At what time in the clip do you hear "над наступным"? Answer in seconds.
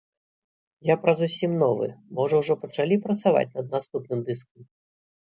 3.59-4.25